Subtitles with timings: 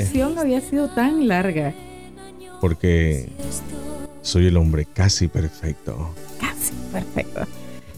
[0.00, 1.74] Introducción había sido tan larga.
[2.60, 3.28] Porque
[4.22, 6.14] soy el hombre casi perfecto.
[6.40, 7.40] Casi perfecto.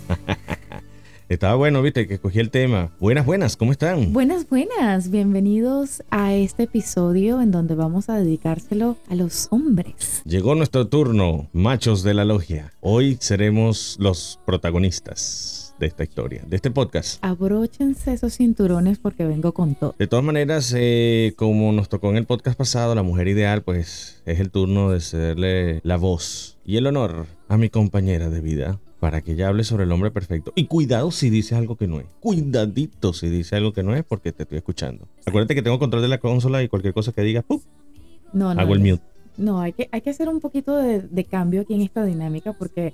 [1.28, 2.90] Estaba bueno, viste, que escogí el tema.
[2.98, 4.12] Buenas, buenas, ¿cómo están?
[4.12, 5.10] Buenas, buenas.
[5.10, 10.22] Bienvenidos a este episodio en donde vamos a dedicárselo a los hombres.
[10.24, 12.72] Llegó nuestro turno, machos de la logia.
[12.80, 17.24] Hoy seremos los protagonistas de esta historia, de este podcast.
[17.24, 19.94] Abróchense esos cinturones porque vengo con todo.
[19.98, 24.22] De todas maneras, eh, como nos tocó en el podcast pasado, la mujer ideal, pues
[24.26, 28.78] es el turno de cederle la voz y el honor a mi compañera de vida
[29.00, 30.52] para que ella hable sobre el hombre perfecto.
[30.54, 32.06] Y cuidado si dice algo que no es.
[32.20, 35.08] Cuidadito si dice algo que no es porque te estoy escuchando.
[35.24, 37.60] Acuérdate que tengo control de la consola y cualquier cosa que diga, ¡pum!
[38.34, 38.60] No, no.
[38.60, 39.02] hago el mute.
[39.38, 42.52] No, hay que, hay que hacer un poquito de, de cambio aquí en esta dinámica
[42.52, 42.92] porque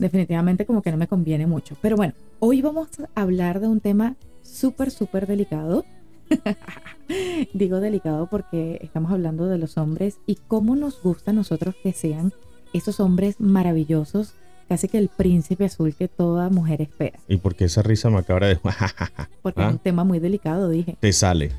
[0.00, 1.76] definitivamente como que no me conviene mucho.
[1.80, 5.84] Pero bueno, hoy vamos a hablar de un tema súper, súper delicado.
[7.54, 11.92] Digo delicado porque estamos hablando de los hombres y cómo nos gusta a nosotros que
[11.92, 12.32] sean
[12.72, 14.34] esos hombres maravillosos,
[14.68, 17.18] casi que el príncipe azul que toda mujer espera.
[17.28, 18.80] ¿Y por qué esa risa macabra de Porque
[19.60, 19.66] Ah.
[19.68, 20.96] es un tema muy delicado, dije.
[21.00, 21.52] te sale?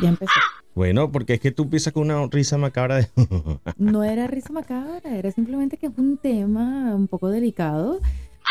[0.00, 0.32] Ya empezó.
[0.74, 3.08] Bueno, porque es que tú empiezas con una risa macabra de...
[3.76, 8.00] No era risa macabra, era simplemente que es un tema un poco delicado,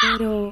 [0.02, 0.52] pero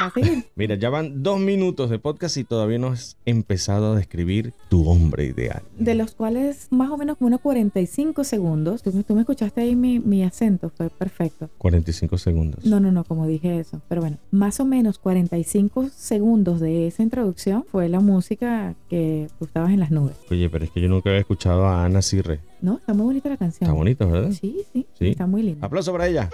[0.00, 0.44] va a seguir.
[0.54, 4.88] Mira, ya van dos minutos de podcast y todavía no has empezado a describir tu
[4.88, 5.62] hombre ideal.
[5.78, 8.82] De los cuales más o menos como unos 45 segundos.
[8.82, 11.48] Tú, me- tú me escuchaste ahí mi, mi acento, fue perfecto.
[11.58, 12.64] 45 segundos.
[12.64, 13.80] No, no, no, como dije eso.
[13.88, 19.44] Pero bueno, más o menos 45 segundos de esa introducción fue la música que tú
[19.46, 20.16] estabas en las nubes.
[20.30, 22.40] Oye, pero es que yo nunca había escuchado a Ana Cirre.
[22.60, 22.78] ¿No?
[22.78, 23.68] Está muy bonita la canción.
[23.68, 24.30] Está bonito, ¿verdad?
[24.32, 25.08] Sí, sí, Sí.
[25.08, 25.66] está muy linda.
[25.66, 26.30] Aplauso para ella.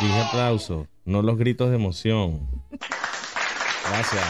[0.00, 2.46] Dije aplauso, no los gritos de emoción.
[3.88, 4.24] Gracias.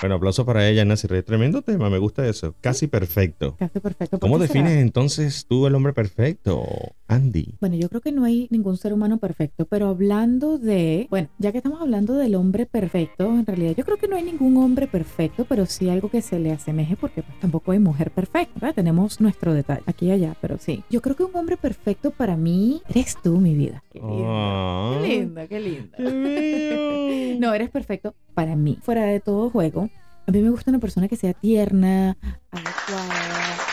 [0.00, 1.22] Bueno, aplauso para ella, Ana Cirre.
[1.22, 2.54] Tremendo tema, me gusta eso.
[2.60, 3.56] Casi perfecto.
[3.58, 4.18] Casi perfecto.
[4.18, 4.46] ¿Por ¿Cómo será?
[4.48, 6.64] defines entonces tú el hombre perfecto,
[7.10, 7.56] Andy?
[7.60, 11.50] Bueno, yo creo que no hay ningún ser humano perfecto, pero hablando de, bueno, ya
[11.52, 14.86] que estamos hablando del hombre perfecto, en realidad yo creo que no hay ningún hombre
[14.86, 18.74] perfecto, pero sí algo que se le asemeje porque pues, tampoco hay mujer perfecta, ¿verdad?
[18.74, 20.84] Tenemos nuestro detalle aquí y allá, pero sí.
[20.88, 23.82] Yo creo que un hombre perfecto para mí eres tú, mi vida.
[23.90, 24.24] Qué lindo.
[24.26, 24.98] Ah.
[25.00, 25.96] Qué lindo, qué lindo.
[25.96, 27.36] ¡Qué!
[27.40, 28.78] No, eres perfecto para mí.
[28.82, 29.88] Fuera de todo juego,
[30.26, 32.16] a mí me gusta una persona que sea tierna,
[32.50, 33.69] adecuada.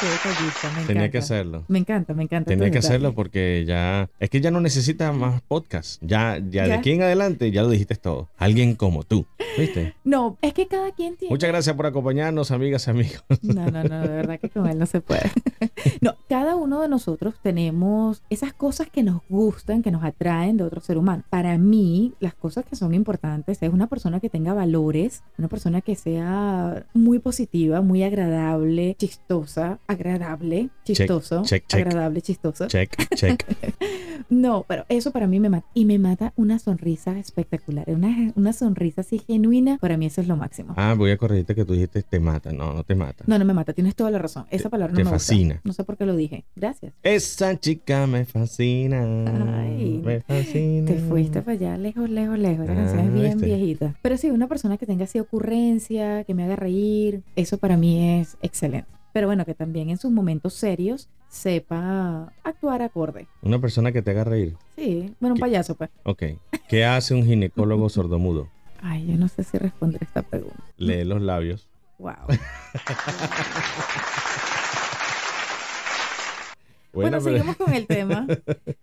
[0.00, 1.64] Qué detallista, me Tenía que hacerlo.
[1.66, 2.48] Me encanta, me encanta.
[2.48, 6.00] Tenía que hacerlo porque ya es que ya no necesita más podcast.
[6.02, 6.74] Ya, ya, de Ya.
[6.76, 8.28] aquí en adelante ya lo dijiste todo.
[8.38, 9.26] Alguien como tú,
[9.58, 9.94] ¿viste?
[10.04, 11.32] No, es que cada quien tiene.
[11.32, 13.24] Muchas gracias por acompañarnos, amigas y amigos.
[13.42, 15.30] No, no, no, de verdad que con él no se puede.
[16.00, 20.64] No, cada uno de nosotros tenemos esas cosas que nos gustan, que nos atraen de
[20.64, 21.24] otro ser humano.
[21.30, 25.80] Para mí, las cosas que son importantes es una persona que tenga valores, una persona
[25.80, 31.80] que sea muy positiva, muy agradable, chistosa, agradable, chistoso, check, check.
[31.86, 32.66] agradable, chistoso.
[32.68, 33.44] Check, check.
[34.30, 35.66] No, pero eso para mí me mata.
[35.72, 37.84] Y me mata una sonrisa espectacular.
[37.88, 39.78] Una, una sonrisa así genuina.
[39.78, 40.74] Para mí eso es lo máximo.
[40.76, 42.52] Ah, voy a corregirte que tú dijiste te mata.
[42.52, 43.24] No, no te mata.
[43.26, 44.44] No, no me mata, tienes toda la razón.
[44.50, 45.18] Esa Te- palabra no te me gusta.
[45.32, 45.60] fascina.
[45.64, 46.44] No sé por qué lo dije.
[46.56, 46.92] Gracias.
[47.02, 49.02] Esa chica me fascina.
[49.62, 50.86] Ay, me fascina.
[50.86, 52.66] Te fuiste para allá, lejos, lejos, lejos.
[52.66, 53.46] La Ah, canción es bien ¿viste?
[53.46, 53.94] viejita.
[54.02, 58.20] Pero sí, una persona que tenga así ocurrencia, que me haga reír, eso para mí
[58.20, 58.88] es excelente.
[59.12, 63.26] Pero bueno, que también en sus momentos serios sepa actuar acorde.
[63.42, 64.56] Una persona que te haga reír.
[64.76, 65.40] Sí, bueno, un ¿Qué?
[65.40, 65.90] payaso, pues.
[66.04, 66.22] Ok.
[66.68, 68.48] ¿Qué hace un ginecólogo sordomudo?
[68.82, 70.62] Ay, yo no sé si responder esta pregunta.
[70.76, 71.68] Lee los labios.
[71.98, 72.14] Wow.
[76.92, 78.26] Bueno, Bueno, pero- seguimos con el tema.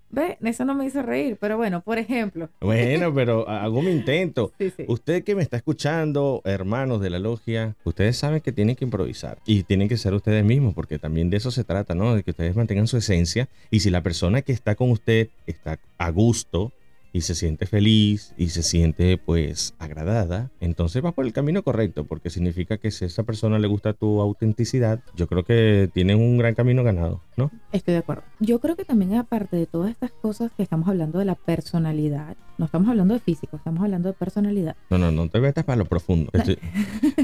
[0.10, 2.50] Ve, eso no me hizo reír, pero bueno, por ejemplo.
[2.62, 4.52] Bueno, pero hago mi intento.
[4.60, 4.86] Sí, sí.
[4.88, 9.40] Usted que me está escuchando, hermanos de la logia, ustedes saben que tienen que improvisar
[9.46, 12.16] y tienen que ser ustedes mismos, porque también de eso se trata, ¿no?
[12.16, 15.80] De que ustedes mantengan su esencia y si la persona que está con usted está
[15.98, 16.72] a gusto
[17.12, 22.04] y se siente feliz y se siente pues agradada, entonces vas por el camino correcto,
[22.04, 26.20] porque significa que si a esa persona le gusta tu autenticidad, yo creo que tienen
[26.20, 27.52] un gran camino ganado, ¿no?
[27.72, 28.24] Estoy de acuerdo.
[28.40, 32.38] Yo creo que también aparte de todas estas cosas que estamos hablando de la personalidad,
[32.58, 34.76] no estamos hablando de físico, estamos hablando de personalidad.
[34.90, 36.30] No, no, no te metas para lo profundo.
[36.34, 36.58] Estoy-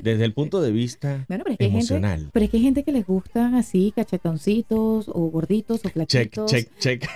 [0.04, 2.30] desde el punto de vista Bueno, pero es que hay gente, emocional.
[2.34, 6.52] pero es que hay gente que les gustan así cachetoncitos o gorditos o Check, flaquitos.
[6.52, 7.08] check, check.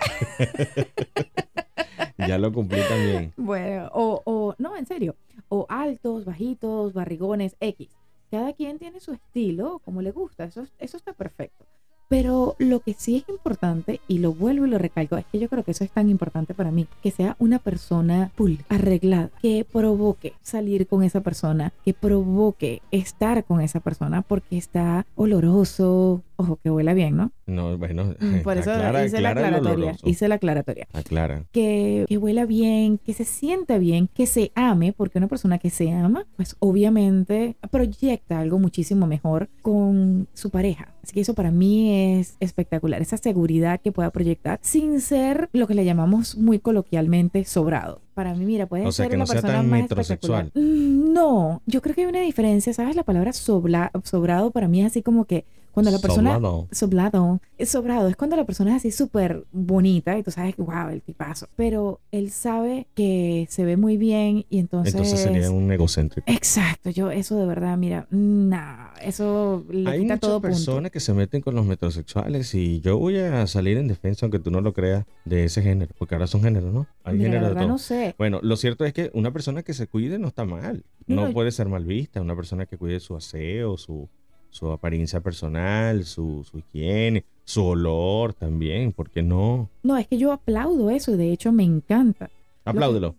[2.18, 3.34] ya lo cumplí también.
[3.38, 5.16] Bueno, o, o no, en serio,
[5.50, 7.90] o altos, bajitos, barrigones, X.
[8.32, 11.66] Cada quien tiene su estilo como le gusta, eso, eso está perfecto.
[12.08, 15.50] Pero lo que sí es importante, y lo vuelvo y lo recalco, es que yo
[15.50, 19.66] creo que eso es tan importante para mí, que sea una persona full, arreglada, que
[19.70, 26.60] provoque salir con esa persona, que provoque estar con esa persona porque está oloroso, ojo,
[26.64, 27.32] que huela bien, ¿no?
[27.46, 29.86] No, bueno, Mm, Por eso aclara- hice la aclara aclaratoria.
[29.86, 30.08] oloroso.
[30.10, 30.88] Hice la aclaratoria.
[30.94, 31.46] Aclara.
[31.52, 35.70] Que, que huela bien, que se sienta bien, que se ame, porque una persona que
[35.70, 40.94] se ama, pues obviamente proyecta algo muchísimo mejor con su pareja.
[41.04, 45.68] Así que eso para mí es espectacular, esa seguridad que pueda proyectar sin ser lo
[45.68, 48.02] que le llamamos muy coloquialmente sobrado.
[48.16, 50.48] Para mí, mira, puede O sea, ser no una sea persona tan más metrosexual.
[50.48, 50.74] espectacular.
[50.82, 52.96] Mm, No, yo creo que hay una diferencia, ¿sabes?
[52.96, 55.46] La palabra sobla- sobrado para mí es así como que
[55.76, 56.68] cuando la persona Sobrado.
[56.72, 57.42] sobrado.
[57.60, 58.08] Es sobrado.
[58.08, 61.48] Es cuando la persona es así súper bonita y tú sabes que, wow, el tipazo.
[61.56, 64.94] Pero él sabe que se ve muy bien y entonces...
[64.96, 66.30] Entonces sería un egocéntrico.
[66.32, 66.90] Exacto.
[66.90, 68.58] Yo eso de verdad, mira, no,
[69.04, 70.48] eso le Hay quita muchas todo punto.
[70.48, 74.40] personas que se meten con los metrosexuales y yo voy a salir en defensa, aunque
[74.40, 76.88] tú no lo creas, de ese género, porque ahora son géneros, ¿no?
[77.04, 77.72] Hay Mira, la género de verdad todo.
[77.74, 78.16] no sé.
[78.18, 80.84] Bueno, lo cierto es que una persona que se cuide no está mal.
[81.08, 82.22] No, No puede ser mal vista.
[82.22, 84.10] Una persona que cuide su aseo, su,
[84.56, 88.94] su apariencia personal, su, su higiene, su olor también.
[88.94, 89.70] ¿Por qué no?
[89.84, 92.30] No, es que yo aplaudo eso y de hecho me encanta.
[92.64, 93.16] Apláudelo.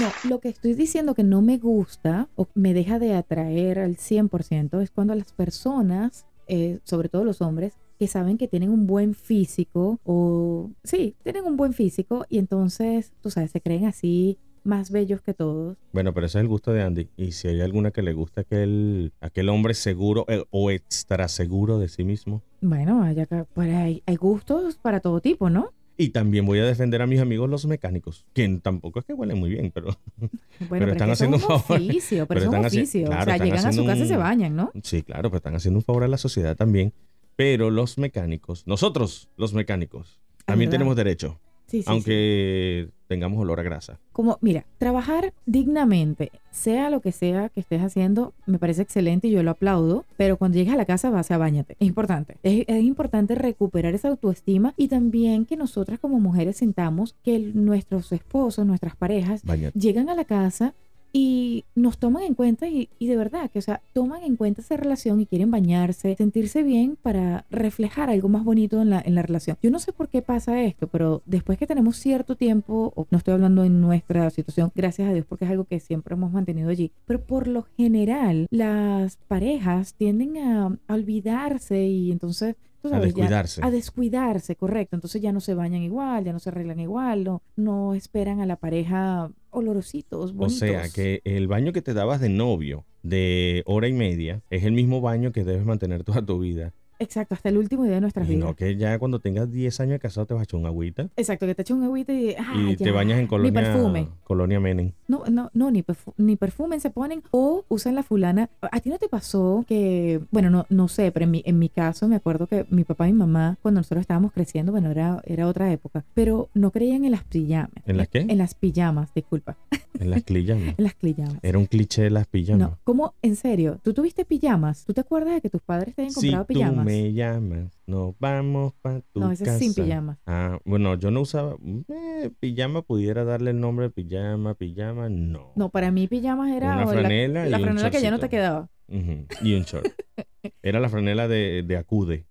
[0.00, 3.96] No, lo que estoy diciendo que no me gusta o me deja de atraer al
[3.96, 8.86] 100% es cuando las personas, eh, sobre todo los hombres, que saben que tienen un
[8.86, 14.38] buen físico o sí, tienen un buen físico y entonces, tú sabes, se creen así
[14.64, 15.76] más bellos que todos.
[15.92, 17.08] Bueno, pero ese es el gusto de Andy.
[17.16, 21.78] Y si hay alguna que le gusta aquel, aquel hombre seguro eh, o extra seguro
[21.78, 22.42] de sí mismo.
[22.60, 25.72] Bueno, que- pues hay, hay gustos para todo tipo, ¿no?
[26.00, 29.36] Y también voy a defender a mis amigos los mecánicos, que tampoco es que huelen
[29.38, 30.30] muy bien, pero Bueno,
[30.70, 31.76] Pero es están que eso haciendo es un favor.
[31.76, 33.06] oficio, pero, Pero es un oficio.
[33.06, 34.70] claro, o sea, llegan a su casa y se bañan, ¿no?
[34.84, 36.92] sí, claro, pero están haciendo un favor a la sociedad también.
[37.34, 41.90] Pero los mecánicos, nosotros los mecánicos, también tenemos derecho, Sí, sí, sí.
[41.90, 43.98] aunque tengamos olor a grasa.
[44.12, 49.30] como, mira, trabajar dignamente, sea lo que sea que estés haciendo, me parece excelente y
[49.30, 51.76] yo lo aplaudo, pero cuando llegues a la casa vas a bañarte.
[51.78, 52.36] Es importante.
[52.42, 58.12] Es, es importante recuperar esa autoestima y también que nosotras como mujeres sintamos que nuestros
[58.12, 59.78] esposos, nuestras parejas, Bañate.
[59.78, 60.74] llegan a la casa
[61.12, 64.76] y nos toman en cuenta y, de verdad que, o sea, toman en cuenta esa
[64.76, 69.22] relación y quieren bañarse, sentirse bien para reflejar algo más bonito en la, en la
[69.22, 69.56] relación.
[69.62, 73.18] Yo no sé por qué pasa esto, pero después que tenemos cierto tiempo, o no
[73.18, 76.70] estoy hablando en nuestra situación, gracias a Dios, porque es algo que siempre hemos mantenido
[76.70, 82.56] allí, pero por lo general las parejas tienden a olvidarse y entonces...
[82.82, 83.60] tú A ya- descuidarse.
[83.64, 84.96] a descuidarse, correcto.
[84.96, 88.46] Entonces ya no se bañan igual, ya no se arreglan igual, no, no esperan a
[88.46, 90.58] la pareja olorositos, O bonitos.
[90.58, 94.72] sea, que el baño que te dabas de novio de hora y media es el
[94.72, 96.72] mismo baño que debes mantener toda tu vida.
[96.98, 98.44] Exacto, hasta el último día de nuestras vidas.
[98.44, 101.08] no que ya cuando tengas 10 años de casado te vas a echar un agüita
[101.16, 103.52] Exacto, que te echa un agüita y, ah, y ya, te bañas en Ni colonia,
[103.52, 104.08] perfume.
[104.24, 104.92] colonia Menem.
[105.06, 108.48] No, no, no, ni, perfu- ni perfume se ponen o usan la fulana.
[108.60, 111.68] ¿A ti no te pasó que, bueno, no, no sé, pero en mi, en mi
[111.68, 115.22] caso me acuerdo que mi papá y mi mamá, cuando nosotros estábamos creciendo, bueno, era,
[115.24, 117.70] era otra época, pero no creían en las pijamas.
[117.86, 118.20] ¿En las qué?
[118.28, 119.56] En las pijamas, disculpa,
[119.98, 120.74] En las pijamas.
[120.78, 121.38] en las pijamas.
[121.42, 122.70] Era un cliché de las pijamas.
[122.70, 123.14] No, ¿cómo?
[123.22, 124.84] En serio, ¿tú tuviste pijamas?
[124.84, 126.84] ¿Tú te acuerdas de que tus padres te Si comprado pijamas?
[126.88, 129.58] Me llamas, nos vamos para tu No, ese es casa.
[129.58, 130.18] sin pijamas.
[130.26, 131.56] Ah, bueno, yo no usaba
[131.88, 135.52] eh, pijama, pudiera darle el nombre de pijama, pijama, no.
[135.56, 138.18] No, para mí pijamas era Una la- franela y la, un franela que ya no
[138.18, 138.68] te quedaba.
[138.88, 139.86] Ujú, Y un short.
[140.62, 142.26] Era la franela de, de acude.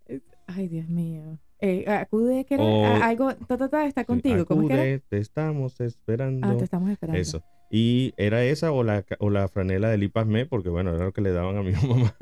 [0.48, 1.38] Ay, Dios mío.
[1.60, 4.46] Eh, acude que era O- a- algo, ta, ta, ta, está contigo.
[4.46, 4.84] ¿Cómo es que era?
[4.84, 6.48] Acude, te estamos esperando.
[6.48, 7.20] Ah, te estamos esperando.
[7.22, 7.44] Eso.
[7.69, 11.12] Y era esa o la, o la franela de Lipas Me, porque bueno, era lo
[11.13, 12.15] que le daban a mi mamá.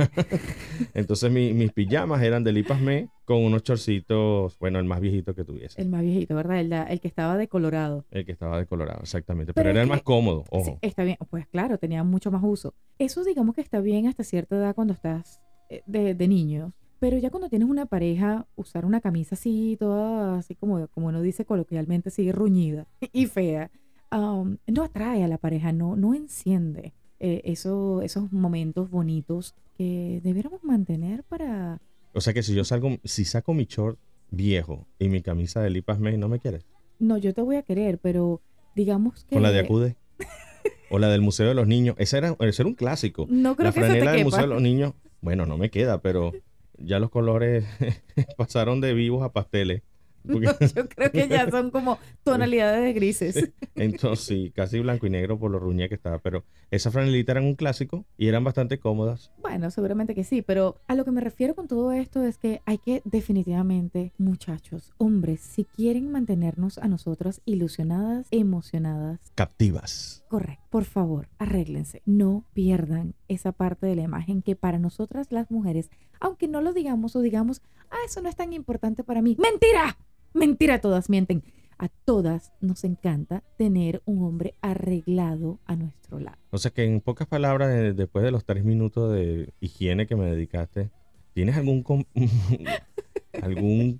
[0.94, 5.34] Entonces mi- mis pijamas eran de Lipas Me con unos chorcitos, bueno, el más viejito
[5.36, 5.82] que tuviese.
[5.82, 6.60] El más viejito, ¿verdad?
[6.60, 8.06] El, el que estaba de colorado.
[8.12, 9.54] El que estaba decolorado, exactamente.
[9.54, 10.80] Pero Pero, era el más cómodo, Sí, ojo.
[10.82, 11.18] está bien.
[11.30, 12.74] Pues claro, tenía mucho más uso.
[13.00, 16.72] Eso digamos que está bien hasta cierta edad cuando estás eh, de, de niños.
[17.00, 21.22] Pero ya cuando tienes una pareja, usar una camisa así, toda así como, como uno
[21.22, 23.70] dice coloquialmente, así ruñida y fea,
[24.12, 30.22] um, no atrae a la pareja, no, no enciende eh, eso, esos momentos bonitos que
[30.24, 31.82] debiéramos mantener para...
[32.14, 34.00] O sea que si yo salgo, si saco mi short
[34.32, 36.66] viejo y mi camisa de Lipas Me, ¿no me quieres?
[37.00, 38.42] No, yo te voy a querer, pero
[38.76, 39.36] digamos que...
[39.36, 39.96] Con la de Acude.
[40.90, 41.96] o la del Museo de los Niños.
[42.00, 43.28] Ese era, ese era un clásico.
[43.30, 44.30] No creo la que se te franela del quepa.
[44.30, 46.32] Museo de los Niños, bueno, no me queda, pero
[46.78, 47.66] ya los colores
[48.38, 49.84] pasaron de vivos a pasteles.
[50.34, 53.52] Porque- Yo creo que ya son como tonalidades de grises.
[53.76, 56.20] Entonces, sí, casi blanco y negro por lo ruña que estaba.
[56.20, 59.32] Pero esas franelitas eran un clásico y eran bastante cómodas.
[59.42, 62.62] Bueno, seguramente que sí, pero a lo que me refiero con todo esto es que
[62.66, 70.24] hay que definitivamente, muchachos, hombres, si quieren mantenernos a nosotras ilusionadas, emocionadas, Captivas.
[70.30, 72.02] correcto, por favor, arréglense.
[72.06, 75.90] No pierdan esa parte de la imagen que para nosotras las mujeres,
[76.20, 79.36] aunque no lo digamos o digamos, ah, eso no es tan importante para mí.
[79.40, 79.98] ¡Mentira!
[80.36, 81.44] Mentira, todas mienten.
[81.78, 86.38] A todas nos encanta tener un hombre arreglado a nuestro lado.
[86.52, 90.16] O sea que en pocas palabras, de- después de los tres minutos de higiene que
[90.16, 90.90] me dedicaste,
[91.34, 91.84] ¿tienes algún,
[93.42, 94.00] algún,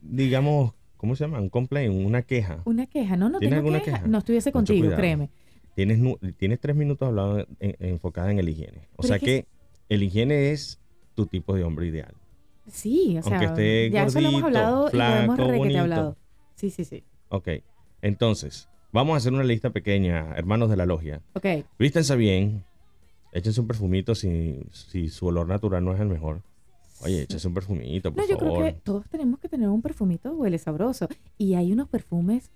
[0.00, 1.40] digamos, ¿cómo se llama?
[1.40, 2.62] Un complaint, una queja.
[2.64, 3.96] Una queja, no, no ¿Tienes tengo alguna queja.
[3.98, 4.08] queja?
[4.08, 4.96] No estuviese Mucho contigo, cuidado.
[5.00, 5.30] créeme.
[5.74, 5.98] Tienes,
[6.36, 8.88] tienes tres minutos hablando en- en- enfocada en el higiene.
[8.92, 9.46] O Pero sea es que que
[9.88, 10.80] el higiene es
[11.14, 12.14] tu tipo de hombre ideal.
[12.70, 15.80] Sí, o sea, Aunque esté ya eso lo hemos hablado y lo hemos flaco, bonito.
[15.80, 16.16] hablado.
[16.54, 17.02] Sí, sí, sí.
[17.28, 17.48] Ok.
[18.02, 21.20] Entonces, vamos a hacer una lista pequeña, hermanos de la logia.
[21.34, 21.46] Ok,
[21.78, 22.64] Vístense bien.
[23.32, 26.42] Échense un perfumito si, si su olor natural no es el mejor.
[27.00, 28.58] Oye, échense un perfumito, por no, yo favor.
[28.60, 31.08] creo que todos tenemos que tener un perfumito huele sabroso.
[31.38, 32.50] Y hay unos perfumes,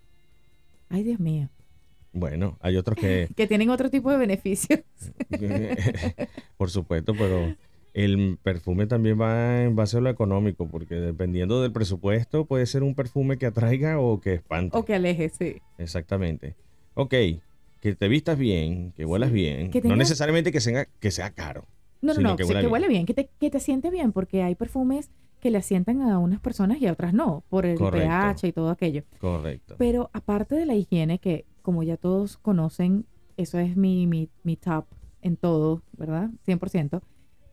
[0.89, 1.49] ay Dios mío,
[2.13, 4.81] Bueno, hay otros que, que tienen otro tipo de beneficios.
[6.57, 7.55] por supuesto, pero
[7.97, 12.83] el perfume también va en base a lo económico, porque dependiendo del presupuesto puede ser
[12.83, 14.77] un perfume que atraiga o que espante.
[14.77, 15.63] o que aleje, sí.
[15.79, 16.57] Exactamente.
[16.95, 17.15] Ok,
[17.81, 19.35] que te vistas bien, que huelas Sí.
[19.35, 19.71] bien.
[19.71, 21.65] Que No necesariamente que sea, que sea caro.
[22.03, 22.73] No, no, no, que sí, huela que bien.
[22.73, 25.11] huele bien, que te, que te siente bien, porque hay perfumes
[25.41, 28.09] que le asientan a unas personas y a otras no, por el Correcto.
[28.09, 29.05] pH y todo aquello.
[29.19, 29.77] Correcto.
[29.79, 33.07] Pero aparte de la higiene, que como ya todos conocen,
[33.39, 34.85] eso es mi, mi, mi top
[35.23, 36.29] en todo, ¿verdad?
[36.47, 37.01] 100%.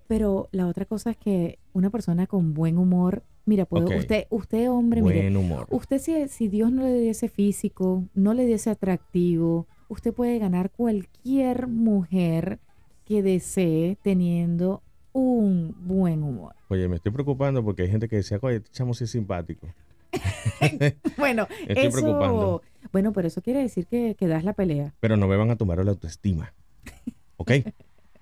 [0.07, 4.69] Pero la otra cosa es que una persona con buen humor, mira, puedo, usted, usted
[4.69, 5.67] hombre, mire, Buen humor.
[5.71, 10.71] usted si, si Dios no le diese físico, no le diese atractivo, usted puede ganar
[10.71, 12.59] cualquier mujer
[13.05, 14.81] que desee teniendo
[15.13, 16.55] un buen humor.
[16.69, 19.67] Oye, me estoy preocupando porque hay gente que decía, oye, este chamo sí es simpático.
[21.17, 22.61] Bueno, Estoy eso, preocupando.
[22.91, 24.93] bueno, pero eso quiere decir que, que das la pelea.
[24.99, 26.53] Pero no me van a tomar la autoestima.
[27.37, 27.51] ¿Ok?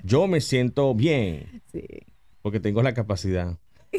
[0.03, 1.83] Yo me siento bien Sí.
[2.41, 3.57] porque tengo la capacidad.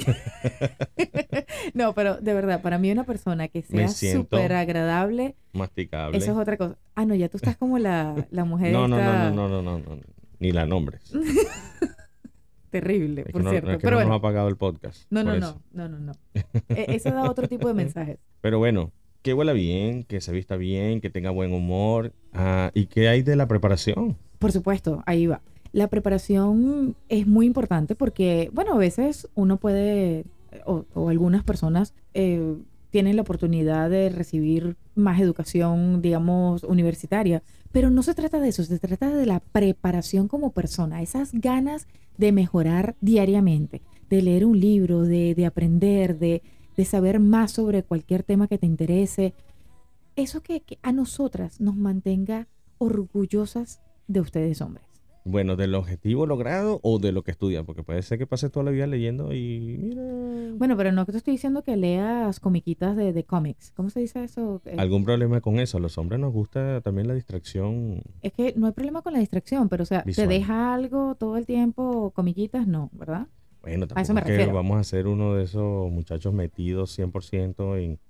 [1.74, 6.18] No, pero de verdad, para mí una persona que sea súper agradable, Masticable.
[6.18, 6.76] eso es otra cosa.
[6.94, 9.62] Ah, no, ya tú estás como la, la mujer no, no, no, esta no, no,
[9.62, 10.02] no, no, no.
[10.38, 11.12] Ni la nombres.
[12.70, 13.70] terrible, Es que por no, cierto.
[13.70, 15.04] es que pero no nos bueno, ha pagado el podcast.
[15.10, 16.12] no, no, no, no, no, no.
[16.68, 18.18] E- Eso da otro tipo de mensajes.
[18.40, 18.90] Pero bueno,
[19.22, 22.12] que huela bien, que se vista bien, que tenga buen humor.
[22.32, 24.16] Ah, ¿Y qué hay de la preparación?
[24.38, 25.40] Por supuesto, ahí va.
[25.72, 30.24] La preparación es muy importante porque, bueno, a veces uno puede,
[30.66, 32.56] o, o algunas personas eh,
[32.90, 38.62] tienen la oportunidad de recibir más educación, digamos, universitaria, pero no se trata de eso,
[38.64, 41.88] se trata de la preparación como persona, esas ganas
[42.18, 46.42] de mejorar diariamente, de leer un libro, de, de aprender, de,
[46.76, 49.32] de saber más sobre cualquier tema que te interese.
[50.16, 54.91] Eso que, que a nosotras nos mantenga orgullosas de ustedes hombres.
[55.24, 57.64] Bueno, ¿del objetivo logrado o de lo que estudian?
[57.64, 60.02] Porque puede ser que pase toda la vida leyendo y mira...
[60.56, 63.72] Bueno, pero no te estoy diciendo que leas comiquitas de, de cómics.
[63.76, 64.60] ¿Cómo se dice eso?
[64.64, 65.78] Eh, ¿Algún problema con eso?
[65.78, 68.02] A los hombres nos gusta también la distracción.
[68.20, 70.26] Es que no hay problema con la distracción, pero o sea, Visual.
[70.26, 73.28] te deja algo todo el tiempo, comiquitas, no, ¿verdad?
[73.62, 74.54] Bueno, A eso tampoco me es que refiero.
[74.54, 78.00] vamos a ser uno de esos muchachos metidos 100% en,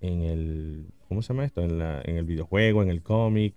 [0.00, 0.86] en el...
[1.08, 1.62] ¿Cómo se llama esto?
[1.62, 3.54] En, la, en el videojuego, en el cómic,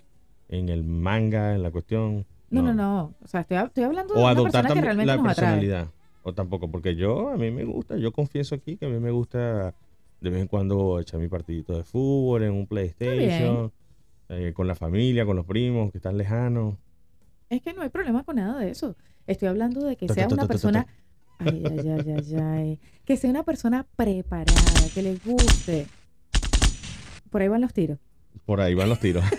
[0.50, 2.27] en el manga, en la cuestión.
[2.51, 3.15] No, no, no.
[3.24, 5.36] O sea, estoy, estoy hablando de una adoptar persona que realmente la nos atrae.
[5.36, 5.88] personalidad.
[6.24, 9.10] O tampoco, porque yo, a mí me gusta, yo confieso aquí que a mí me
[9.10, 9.74] gusta
[10.20, 13.72] de vez en cuando echar mi partidito de fútbol en un PlayStation,
[14.29, 16.75] eh, con la familia, con los primos que están lejanos.
[17.50, 18.96] Es que no hay problema con nada de eso.
[19.25, 20.86] Estoy hablando de que sea una persona.
[21.39, 22.79] Ay, ay, ay, ay, ay.
[23.03, 25.88] Que sea una persona preparada, que le guste.
[27.31, 27.98] Por ahí van los tiros.
[28.46, 29.24] Por ahí van los tiros.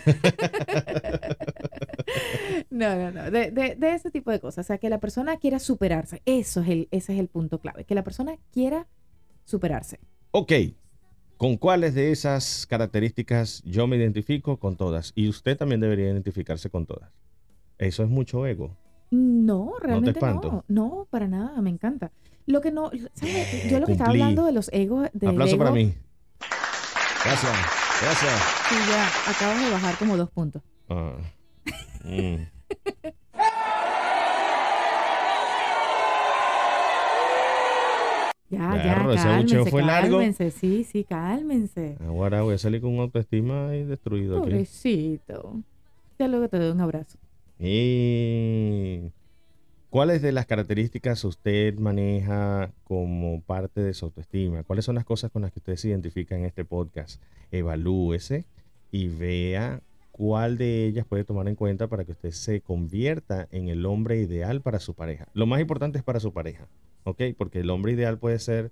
[2.73, 3.31] No, no, no.
[3.31, 4.65] De, de, de ese tipo de cosas.
[4.65, 6.23] O sea, que la persona quiera superarse.
[6.25, 7.85] Eso es el, ese es el punto clave.
[7.85, 8.89] Que la persona quiera
[9.45, 10.01] superarse.
[10.31, 10.53] ok,
[11.37, 14.59] ¿con cuáles de esas características yo me identifico?
[14.59, 15.13] Con todas.
[15.15, 17.11] Y usted también debería identificarse con todas.
[17.77, 18.75] Eso es mucho ego.
[19.11, 20.27] No, realmente no.
[20.27, 20.65] espanto?
[20.69, 21.61] No, para nada.
[21.61, 22.11] Me encanta.
[22.47, 22.91] Lo que no.
[23.13, 23.69] ¿sabe?
[23.71, 25.11] Yo lo que estaba hablando de los egos.
[25.13, 25.95] Del Aplauso para ego, mí.
[27.23, 27.53] Gracias,
[28.03, 28.33] gracias.
[28.69, 30.63] Sí, ya acabas de bajar como dos puntos.
[30.89, 31.17] Ah,
[32.05, 32.62] mm.
[38.53, 40.17] Ya, Claro, ya, ese cálmense, fue largo.
[40.19, 41.97] cálmense, sí, sí, cálmense.
[42.07, 44.51] Ahora voy a salir con autoestima ahí destruido aquí.
[44.51, 45.61] Pobrecito.
[46.19, 47.19] Ya luego te doy un abrazo.
[47.59, 49.11] Y
[49.93, 54.63] ¿Cuáles de las características usted maneja como parte de su autoestima?
[54.63, 57.21] ¿Cuáles son las cosas con las que usted se identifica en este podcast?
[57.51, 58.47] Evalúese
[58.91, 63.69] y vea cuál de ellas puede tomar en cuenta para que usted se convierta en
[63.69, 65.27] el hombre ideal para su pareja.
[65.35, 66.67] Lo más importante es para su pareja,
[67.05, 67.23] ¿ok?
[67.37, 68.71] Porque el hombre ideal puede ser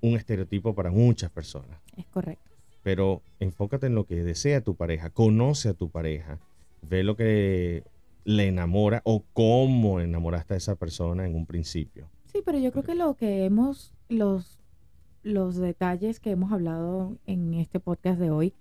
[0.00, 2.50] un estereotipo para muchas personas Es correcto.
[2.82, 6.38] pero enfócate en lo que desea tu pareja, conoce a tu pareja,
[6.82, 7.84] ve lo que
[8.24, 12.08] le enamora o cómo enamoraste a esa persona en un principio.
[12.26, 14.58] Sí, pero yo creo que lo que hemos, los,
[15.22, 18.54] los detalles que hemos hablado en este podcast de hoy,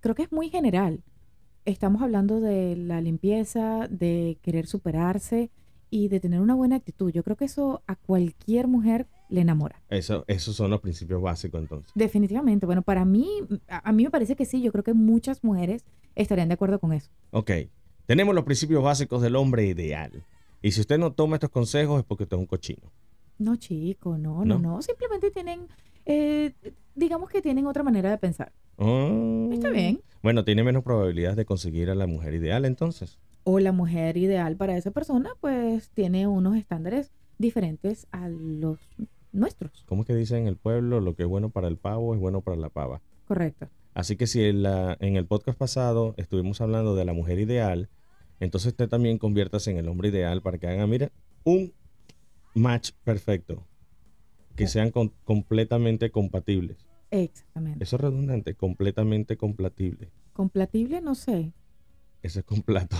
[0.00, 1.02] creo que es muy general.
[1.64, 5.50] Estamos hablando de la limpieza, de querer superarse
[5.92, 7.12] y de tener una buena actitud.
[7.12, 9.82] Yo creo que eso a cualquier mujer le enamora.
[9.90, 11.92] Eso, esos son los principios básicos entonces.
[11.94, 12.64] Definitivamente.
[12.64, 13.28] Bueno, para mí,
[13.68, 14.62] a, a mí me parece que sí.
[14.62, 15.84] Yo creo que muchas mujeres
[16.14, 17.10] estarían de acuerdo con eso.
[17.30, 17.50] Ok,
[18.06, 20.24] tenemos los principios básicos del hombre ideal.
[20.62, 22.90] Y si usted no toma estos consejos es porque usted es un cochino.
[23.38, 24.76] No, chico, no, no, ¿No?
[24.76, 24.82] no.
[24.82, 25.68] Simplemente tienen,
[26.06, 26.54] eh,
[26.94, 28.50] digamos que tienen otra manera de pensar.
[28.78, 29.48] Ah.
[29.52, 30.00] Está bien.
[30.22, 33.18] Bueno, tiene menos probabilidades de conseguir a la mujer ideal entonces.
[33.44, 38.78] O la mujer ideal para esa persona, pues tiene unos estándares diferentes a los
[39.32, 39.84] nuestros.
[39.88, 41.00] ¿Cómo es que dice en el pueblo?
[41.00, 43.00] Lo que es bueno para el pavo es bueno para la pava.
[43.26, 43.68] Correcto.
[43.94, 47.88] Así que si en, la- en el podcast pasado estuvimos hablando de la mujer ideal,
[48.40, 51.10] entonces usted también conviértase en el hombre ideal para que hagan, mira,
[51.44, 51.72] un
[52.54, 53.66] match perfecto.
[54.56, 56.86] Que sean con- completamente compatibles.
[57.10, 57.82] Exactamente.
[57.82, 60.10] Eso es redundante, completamente compatible.
[60.34, 61.52] Compatible, no sé.
[62.22, 62.96] Eso es completo.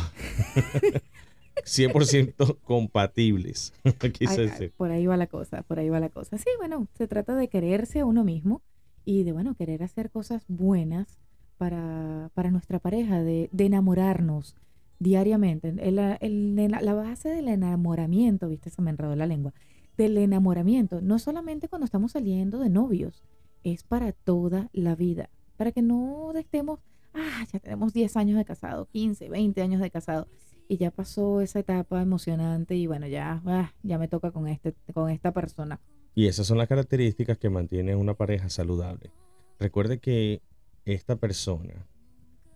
[1.64, 3.72] 100% compatibles.
[3.84, 4.72] Ay, ay, decir.
[4.76, 6.38] por ahí va la cosa, por ahí va la cosa.
[6.38, 8.62] Sí, bueno, se trata de quererse a uno mismo
[9.04, 11.18] y de, bueno, querer hacer cosas buenas
[11.58, 14.56] para, para nuestra pareja, de, de enamorarnos
[14.98, 15.68] diariamente.
[15.78, 19.52] El- el- el- la base del enamoramiento, viste, se me enredó la lengua,
[19.96, 23.22] del enamoramiento, no solamente cuando estamos saliendo de novios,
[23.62, 26.80] es para toda la vida, para que no estemos,
[27.14, 30.28] ah, ya tenemos 10 años de casado, 15, 20 años de casado
[30.68, 34.74] y ya pasó esa etapa emocionante y bueno, ya, ah, ya me toca con, este,
[34.94, 35.80] con esta persona.
[36.14, 39.10] Y esas son las características que mantienen una pareja saludable.
[39.58, 40.42] Recuerde que
[40.84, 41.86] esta persona,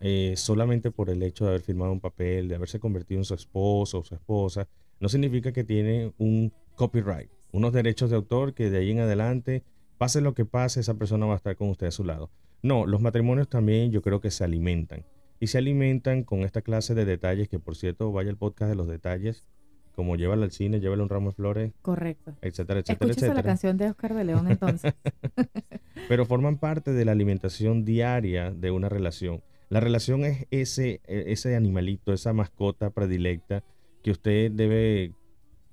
[0.01, 3.35] eh, solamente por el hecho de haber firmado un papel, de haberse convertido en su
[3.35, 4.69] esposo o su esposa,
[5.01, 9.63] no significa que tiene un copyright, unos derechos de autor que de ahí en adelante,
[9.99, 12.31] pase lo que pase, esa persona va a estar con usted a su lado.
[12.67, 15.05] No, los matrimonios también yo creo que se alimentan.
[15.39, 18.75] Y se alimentan con esta clase de detalles, que por cierto, vaya el podcast de
[18.77, 19.47] los detalles,
[19.95, 22.33] como llévala al cine, llévale un ramo de flores, Correcto.
[22.43, 23.43] etcétera, etcétera, Escúchese la etcétera.
[23.43, 24.95] canción de Oscar de León entonces.
[26.09, 29.43] pero forman parte de la alimentación diaria de una relación.
[29.69, 33.63] La relación es ese, e- ese animalito, esa mascota predilecta
[34.03, 35.13] que usted debe,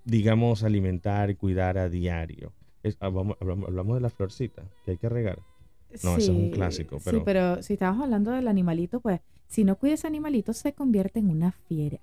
[0.05, 2.53] digamos, alimentar y cuidar a diario.
[2.81, 5.39] Es- ah, hablamos de la florcita que hay que regar.
[6.03, 9.63] No, ese es un clásico, Sí, pero- pero si estamos hablando del animalito, pues si
[9.63, 11.99] no cuida ese animalito se convierte en una fiera.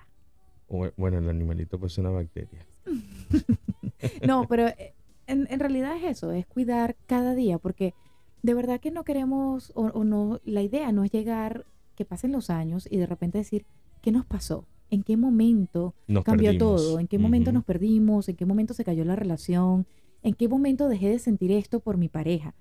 [0.68, 2.64] O, bueno, el animalito pues es una bacteria.
[4.26, 4.94] No, pero eh,
[5.26, 7.94] en, en realidad es eso, es cuidar cada día, porque
[8.42, 12.33] de verdad que no queremos, o, o no, la idea no es llegar, que pasen
[12.33, 13.66] los años y de repente decir,
[14.00, 14.64] ¿qué nos pasó?
[14.90, 16.83] ¿En qué momento Nos cambió perdimos.
[16.83, 16.98] todo?
[16.98, 18.29] ¿En qué momento nos perdimos?
[18.29, 19.87] ¿En qué momento se cayó la relación?
[20.22, 22.55] ¿En qué momento dejé de sentir esto por mi pareja?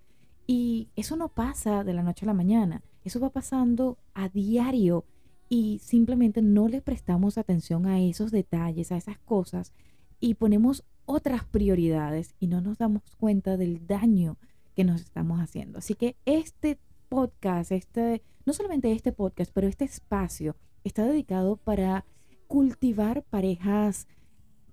[0.51, 5.05] Y eso no pasa de la noche a la mañana, eso va pasando a diario
[5.47, 9.73] y simplemente no le prestamos atención a esos detalles, a esas cosas
[10.19, 14.37] y ponemos otras prioridades y no nos damos cuenta del daño
[14.75, 15.77] que nos estamos haciendo.
[15.77, 22.05] Así que este podcast, este, no solamente este podcast, pero este espacio está dedicado para
[22.47, 24.07] cultivar parejas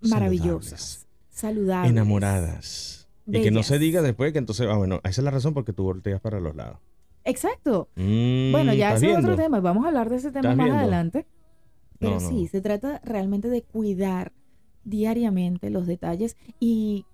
[0.01, 3.06] maravillosas, saludables, Enamoradas.
[3.27, 5.73] Y que no se diga después que entonces, ah, bueno, esa es la razón porque
[5.73, 6.79] tú volteas para los lados.
[7.25, 7.89] Exacto.
[7.97, 9.61] Mm, Bueno, ya ¿estás ese es otro tema.
[9.61, 10.81] Vamos a hablar de ese tema ¿Estás más viendo?
[10.81, 11.27] adelante.
[11.99, 12.29] Pero No, no.
[12.29, 14.33] sí, se trata realmente de cuidar
[14.85, 17.05] diariamente los detalles y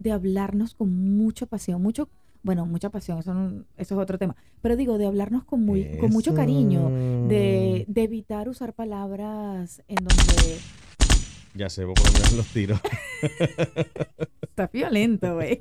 [0.00, 2.08] de hablarnos con mucha pasión, mucho,
[2.42, 5.96] bueno, mucha pasión, eso, no- eso es otro tema, pero digo, de hablarnos con, muy,
[6.00, 6.90] con mucho cariño,
[7.28, 10.58] de evitar usar palabras en donde
[11.54, 12.80] Ya sé, voy a poner los tiros.
[14.52, 15.58] está violento, güey.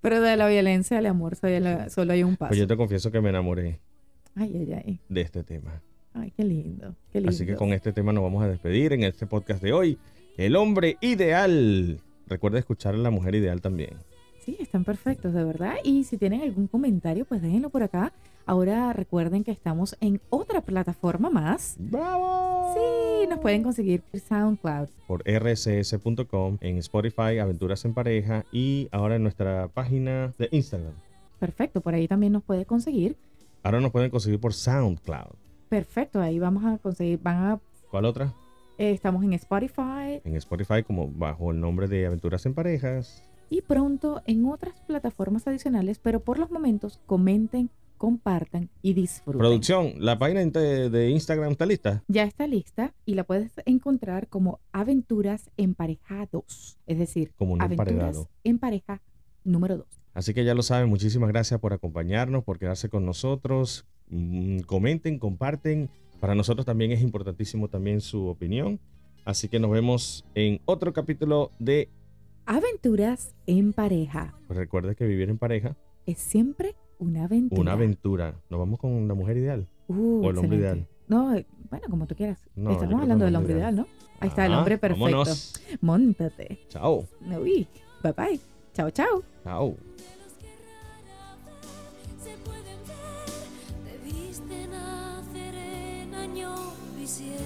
[0.00, 2.50] pero de la violencia al amor solo hay, la- solo hay un paso.
[2.50, 3.80] Pues yo te confieso que me enamoré
[4.34, 5.00] Ay, ay, ay.
[5.08, 5.82] de este tema.
[6.14, 7.30] Ay, qué lindo, qué lindo.
[7.30, 9.98] Así que con este tema nos vamos a despedir en este podcast de hoy.
[10.36, 12.00] El hombre ideal.
[12.28, 13.90] recuerda escuchar a la mujer ideal también.
[14.46, 15.74] Sí, están perfectos, de verdad.
[15.82, 18.12] Y si tienen algún comentario, pues déjenlo por acá.
[18.46, 21.74] Ahora recuerden que estamos en otra plataforma más.
[21.80, 22.72] ¡Bravo!
[22.74, 24.88] Sí, nos pueden conseguir por SoundCloud.
[25.08, 30.92] Por rcs.com, en Spotify, Aventuras en Pareja y ahora en nuestra página de Instagram.
[31.40, 33.16] Perfecto, por ahí también nos puede conseguir.
[33.64, 35.34] Ahora nos pueden conseguir por SoundCloud.
[35.68, 37.60] Perfecto, ahí vamos a conseguir, van a...
[37.90, 38.32] ¿Cuál otra?
[38.78, 43.24] eh, estamos en Spotify En Spotify como bajo el nombre de Aventuras en Parejas.
[43.48, 49.38] Y pronto en otras plataformas adicionales, pero por los momentos comenten, compartan y disfruten.
[49.38, 52.02] Producción, la página de, Instagram está lista.
[52.08, 57.92] Ya está lista y la puedes encontrar como Aventuras Emparejados, es decir, Como un Aventuras
[57.92, 58.28] emparedado.
[58.44, 59.02] en pareja
[59.44, 59.86] número 2.
[60.14, 63.86] Así que ya lo saben, muchísimas gracias por acompañarnos, por quedarse con nosotros.
[64.08, 65.90] Mm, comenten, comparten.
[66.20, 68.80] Para nosotros también es importantísimo también su opinión.
[69.26, 71.90] Así que nos vemos en otro capítulo de
[72.46, 77.60] Aventuras en pareja pues recuerda que vivir en pareja, es siempre una aventura.
[77.60, 78.34] una aventura.
[78.48, 79.66] Nos vamos con la mujer ideal.
[79.88, 80.56] Uh, o el hombre excelente.
[80.56, 80.88] ideal.
[81.08, 82.48] No, eh, bueno, como tú quieras.
[82.54, 83.86] No, Estamos hablando del el hombre ideal, ¿no?
[84.20, 85.04] Ahí está el Ajá, hombre perfecto.
[85.04, 85.60] vámonos.
[85.80, 86.60] Móntate.
[86.68, 87.06] Chao.
[87.40, 87.66] Uy,
[88.02, 88.40] bye bye.
[88.72, 89.22] Chao, chao.
[89.44, 89.76] Chao.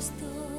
[0.01, 0.50] los